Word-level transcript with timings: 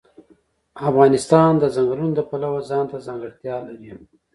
افغانستان 0.89 1.51
د 1.57 1.63
چنګلونه 1.73 2.13
د 2.15 2.21
پلوه 2.29 2.59
ځانته 2.69 2.97
ځانګړتیا 3.07 3.55
لري. 3.67 3.91